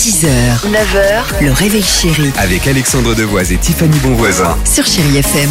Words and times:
6h, 0.00 0.26
9h, 0.64 1.44
le 1.44 1.52
réveil 1.52 1.82
chéri 1.82 2.30
Avec 2.38 2.66
Alexandre 2.66 3.14
Devoise 3.14 3.52
et 3.52 3.58
Tiffany 3.58 3.98
Bonvoisin. 3.98 4.56
sur 4.64 4.86
Chérie 4.86 5.18
FM. 5.18 5.50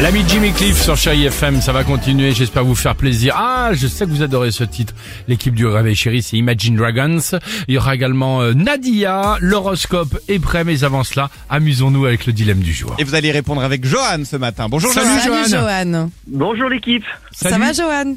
L'ami 0.00 0.24
Jimmy 0.26 0.52
Cliff 0.52 0.80
sur 0.80 0.96
Chéri 0.96 1.26
FM, 1.26 1.60
ça 1.60 1.72
va 1.72 1.84
continuer, 1.84 2.32
j'espère 2.32 2.64
vous 2.64 2.74
faire 2.74 2.94
plaisir. 2.96 3.34
Ah, 3.36 3.72
je 3.74 3.86
sais 3.86 4.06
que 4.06 4.10
vous 4.10 4.22
adorez 4.22 4.52
ce 4.52 4.64
titre. 4.64 4.94
L'équipe 5.28 5.54
du 5.54 5.66
Réveil 5.66 5.94
Chéri, 5.94 6.22
c'est 6.22 6.38
Imagine 6.38 6.76
Dragons. 6.76 7.20
Il 7.68 7.74
y 7.74 7.78
aura 7.78 7.94
également 7.94 8.40
euh, 8.40 8.54
Nadia, 8.54 9.36
l'horoscope 9.40 10.18
est 10.28 10.38
prêt, 10.38 10.64
mais 10.64 10.82
avant 10.82 11.04
cela, 11.04 11.28
amusons-nous 11.50 12.06
avec 12.06 12.24
le 12.24 12.32
dilemme 12.32 12.60
du 12.60 12.72
jour. 12.72 12.94
Et 12.98 13.04
vous 13.04 13.14
allez 13.14 13.32
répondre 13.32 13.62
avec 13.62 13.84
Johan 13.84 14.24
ce 14.24 14.36
matin. 14.36 14.68
Bonjour 14.70 14.92
Salut, 14.94 15.08
Johan. 15.26 15.44
Johan. 15.46 15.82
Johan. 15.92 16.10
Bonjour 16.26 16.70
l'équipe, 16.70 17.04
Ça 17.32 17.50
Salut. 17.50 17.64
va 17.64 17.72
Johan? 17.74 18.14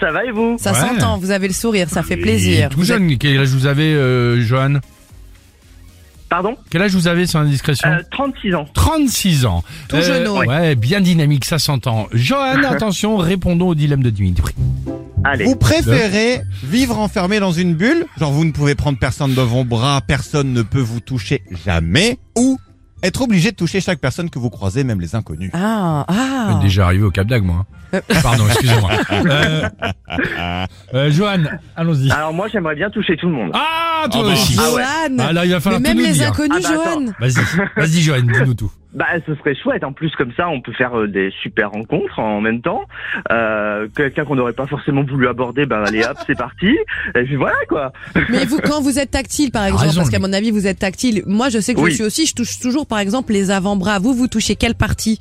Ça 0.00 0.10
va 0.12 0.24
et 0.24 0.30
vous 0.30 0.56
Ça 0.58 0.72
Ouais. 0.72 0.78
s'entend, 0.78 1.18
vous 1.18 1.30
avez 1.30 1.48
le 1.48 1.54
sourire, 1.54 1.88
ça 1.88 2.02
fait 2.02 2.14
Et 2.14 2.18
plaisir. 2.18 2.68
Tout 2.70 2.78
Vous 2.78 2.92
êtes- 2.92 2.98
jeune, 2.98 3.16
quel 3.18 3.38
âge 3.38 3.48
vous 3.48 3.66
avez, 3.66 3.94
euh, 3.94 4.40
Johan 4.40 4.74
Pardon 6.28 6.56
Quel 6.68 6.82
âge 6.82 6.92
vous 6.94 7.08
avez 7.08 7.26
sans 7.26 7.38
indiscrétion 7.40 7.88
euh, 7.88 8.02
36 8.10 8.54
ans. 8.54 8.66
36 8.74 9.46
ans. 9.46 9.64
Euh, 9.66 9.96
Tout 10.00 10.02
jeune, 10.06 10.28
Ouais, 10.28 10.74
bien 10.74 11.00
dynamique, 11.00 11.46
ça 11.46 11.58
s'entend. 11.58 12.06
Johan, 12.12 12.62
attention, 12.70 13.16
répondons 13.16 13.68
au 13.68 13.74
dilemme 13.74 14.02
de 14.02 14.10
Dimitri. 14.10 14.54
Allez. 15.24 15.46
Vous 15.46 15.56
préférez 15.56 16.42
vivre 16.62 16.98
enfermé 16.98 17.40
dans 17.40 17.50
une 17.52 17.74
bulle, 17.74 18.04
genre 18.18 18.30
vous 18.30 18.44
ne 18.44 18.52
pouvez 18.52 18.74
prendre 18.74 18.98
personne 18.98 19.32
dans 19.34 19.46
vos 19.46 19.64
bras, 19.64 20.00
personne 20.06 20.52
ne 20.52 20.62
peut 20.62 20.80
vous 20.80 21.00
toucher 21.00 21.42
jamais, 21.64 22.18
ou 22.36 22.58
être 23.02 23.22
obligé 23.22 23.50
de 23.52 23.56
toucher 23.56 23.80
chaque 23.80 23.98
personne 24.00 24.28
que 24.30 24.38
vous 24.38 24.50
croisez, 24.50 24.84
même 24.84 25.00
les 25.00 25.14
inconnus. 25.14 25.50
Ah, 25.54 26.04
ah. 26.08 26.50
Euh, 26.56 26.62
Déjà 26.62 26.86
arrivé 26.86 27.04
au 27.04 27.10
Cap 27.10 27.26
d'Agde, 27.26 27.44
moi. 27.44 27.64
hein. 27.92 28.00
Pardon, 28.22 28.44
excusez-moi. 28.48 28.90
Euh, 29.28 30.66
euh, 30.94 31.10
Johan, 31.10 31.42
allons-y. 31.76 32.10
Alors 32.10 32.32
moi 32.32 32.48
j'aimerais 32.48 32.74
bien 32.74 32.88
toucher 32.90 33.16
tout 33.16 33.26
le 33.26 33.32
monde. 33.32 33.50
Ah, 33.54 34.06
toi 34.10 34.20
Ah 34.24 34.26
bah. 34.26 34.32
aussi. 34.32 34.54
Johan 34.54 35.16
Ah 35.18 35.32
là, 35.32 35.44
il 35.44 35.50
va 35.50 35.56
Mais 35.56 35.60
falloir 35.60 35.80
tout 35.80 35.86
même 35.88 35.96
nous 35.98 36.04
les 36.04 36.12
dire. 36.12 36.28
inconnus, 36.28 36.64
Ah 36.64 36.68
bah, 36.68 36.74
Johan 36.74 37.04
Vas-y, 37.20 37.34
vas-y, 37.76 38.00
Johan, 38.02 38.20
dis-nous 38.22 38.54
tout. 38.54 38.70
Bah 38.94 39.06
ce 39.26 39.34
serait 39.34 39.54
chouette. 39.54 39.84
En 39.84 39.92
plus 39.92 40.10
comme 40.16 40.32
ça 40.34 40.48
on 40.48 40.62
peut 40.62 40.72
faire 40.72 40.98
euh, 40.98 41.06
des 41.06 41.30
super 41.42 41.70
rencontres 41.72 42.18
en 42.18 42.40
même 42.40 42.62
temps. 42.62 42.82
Euh, 43.30 43.86
Quelqu'un 43.94 44.24
qu'on 44.24 44.34
n'aurait 44.36 44.54
pas 44.54 44.66
forcément 44.66 45.02
voulu 45.02 45.28
aborder, 45.28 45.66
bah 45.66 45.82
allez 45.86 46.02
hop 46.04 46.16
c'est 46.26 46.38
parti. 46.38 46.74
Et 47.14 47.22
puis 47.24 47.36
voilà 47.36 47.56
quoi. 47.68 47.92
Mais 48.30 48.46
vous, 48.46 48.58
quand 48.60 48.80
vous 48.80 48.98
êtes 48.98 49.10
tactile, 49.10 49.50
par 49.50 49.64
exemple, 49.66 49.84
raison, 49.84 50.00
parce 50.00 50.10
qu'à 50.10 50.18
mon 50.18 50.32
avis, 50.32 50.50
vous 50.50 50.66
êtes 50.66 50.78
tactile. 50.78 51.22
Moi, 51.26 51.50
je 51.50 51.58
sais 51.58 51.74
que 51.74 51.80
Oui. 51.80 51.90
je 51.90 51.96
suis 51.96 52.04
aussi, 52.04 52.26
je 52.26 52.34
touche 52.34 52.58
toujours, 52.60 52.86
par 52.86 52.98
exemple, 52.98 53.32
les 53.32 53.50
avant-bras. 53.50 53.98
Vous, 53.98 54.14
vous 54.14 54.26
touchez 54.26 54.56
quelle 54.56 54.74
partie? 54.74 55.20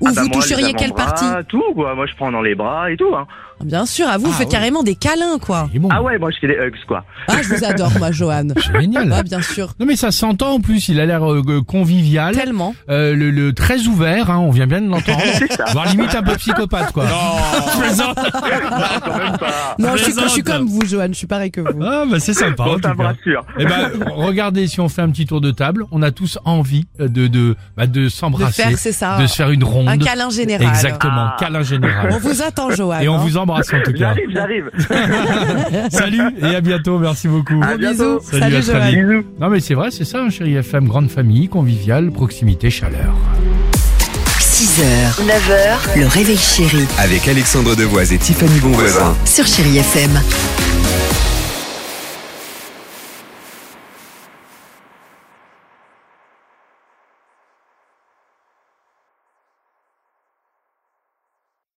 Ou 0.00 0.06
Ah 0.08 0.12
bah, 0.14 0.22
vous 0.22 0.28
moi, 0.28 0.40
toucheriez 0.40 0.72
quelle 0.74 0.94
partie? 0.94 1.26
Tout 1.48 1.62
quoi. 1.74 1.94
Moi 1.94 2.06
je 2.06 2.14
prends 2.16 2.32
dans 2.32 2.40
les 2.40 2.54
bras 2.54 2.90
et 2.90 2.96
tout. 2.96 3.14
Hein. 3.14 3.26
Bien 3.64 3.86
sûr, 3.86 4.08
à 4.08 4.16
vous, 4.18 4.24
vous 4.26 4.30
Ah, 4.34 4.38
faites 4.38 4.46
oui. 4.48 4.52
carrément 4.52 4.82
des 4.82 4.94
câlins, 4.94 5.38
quoi. 5.40 5.68
Bon. 5.74 5.88
Ah 5.92 6.02
ouais 6.02 6.18
moi 6.18 6.30
je 6.30 6.38
fais 6.40 6.46
des 6.48 6.54
hugs 6.54 6.74
quoi. 6.86 7.04
Ah, 7.28 7.36
je 7.42 7.48
vous 7.54 7.64
adore, 7.64 7.90
moi, 7.98 8.10
Johan. 8.10 8.48
Génial. 8.80 9.12
Ah, 9.16 9.22
bien 9.22 9.40
sûr. 9.42 9.68
Non 9.80 9.86
mais 9.86 9.96
ça 9.96 10.10
s'entend 10.10 10.52
en 10.54 10.60
plus, 10.60 10.88
il 10.88 11.00
a 11.00 11.06
l'air 11.06 11.30
euh, 11.30 11.42
euh, 11.46 11.62
convivial, 11.62 12.34
Tellement. 12.34 12.74
euh, 12.90 13.14
le, 13.14 13.30
le 13.30 13.52
très 13.52 13.86
ouvert, 13.86 14.30
hein, 14.30 14.38
on 14.38 14.50
vient 14.50 14.66
bien 14.66 14.80
de 14.80 14.88
l'entendre. 14.88 15.20
C'est 15.38 15.52
ça. 15.52 15.64
Voire 15.72 15.86
limite 15.86 16.14
un 16.14 16.22
peu 16.22 16.34
psychopathe 16.36 16.92
quoi. 16.92 17.04
Plaisante. 17.80 18.18
Non, 19.78 19.96
je 19.96 20.02
suis, 20.04 20.12
je 20.12 20.28
suis 20.28 20.42
plaisante. 20.42 20.60
comme 20.60 20.68
vous, 20.68 20.86
Johan. 20.86 21.06
Je 21.08 21.14
suis 21.14 21.26
pareil 21.26 21.50
que 21.50 21.60
vous. 21.60 21.82
Ah 21.82 22.04
bah 22.10 22.18
c'est 22.20 22.34
sympa. 22.34 22.64
en 22.64 22.66
Bon 22.66 22.78
ça 22.82 22.90
tout 22.90 22.98
me 22.98 23.04
rassure. 23.04 23.44
Eh 23.58 23.64
ben 23.64 23.90
regardez 24.14 24.66
si 24.66 24.80
on 24.80 24.88
fait 24.88 25.02
un 25.02 25.10
petit 25.10 25.26
tour 25.26 25.40
de 25.40 25.50
table, 25.50 25.84
on 25.90 26.02
a 26.02 26.10
tous 26.10 26.38
envie 26.44 26.86
de 26.98 27.26
de 27.26 27.56
bah, 27.76 27.86
de 27.86 28.00
De 28.00 28.08
s'embrasser, 28.08 28.62
faire, 28.62 28.78
c'est 28.78 28.92
ça. 28.92 29.18
de 29.20 29.26
se 29.26 29.34
faire 29.36 29.50
une 29.50 29.64
ronde. 29.64 29.88
Un 29.88 29.98
câlin 29.98 30.30
général. 30.30 30.68
Exactement, 30.68 31.26
Ah. 31.30 31.36
câlin 31.38 31.62
général. 31.62 32.10
On 32.12 32.18
vous 32.18 32.42
attend, 32.42 32.70
Johan. 32.70 33.00
Et 33.00 33.08
on 33.08 33.16
hein. 33.16 33.18
vous 33.18 33.36
embrasse 33.36 33.49
en 33.58 33.82
tout 33.82 33.92
cas. 33.92 34.14
J'arrive 34.14 34.30
j'arrive. 34.32 34.70
Salut 35.90 36.22
et 36.42 36.54
à 36.56 36.60
bientôt, 36.60 36.98
merci 36.98 37.28
beaucoup. 37.28 37.60
À 37.62 37.76
bientôt. 37.76 38.20
Salut, 38.20 38.56
à. 38.56 38.90
Bisous. 38.90 39.24
Non 39.40 39.48
mais 39.48 39.60
c'est 39.60 39.74
vrai, 39.74 39.90
c'est 39.90 40.04
ça, 40.04 40.18
hein, 40.22 40.30
chérie 40.30 40.54
FM, 40.56 40.86
grande 40.86 41.10
famille, 41.10 41.48
conviviale, 41.48 42.10
proximité, 42.10 42.70
chaleur. 42.70 43.14
6h, 44.40 45.24
9h, 45.26 45.98
le 46.00 46.06
réveil 46.06 46.36
chéri 46.36 46.86
Avec 46.98 47.26
Alexandre 47.28 47.74
Devoise 47.76 48.12
et 48.12 48.18
Tiffany 48.18 48.58
Bonvoisin. 48.60 49.14
sur 49.24 49.46
Chérie 49.46 49.78
FM. 49.78 50.10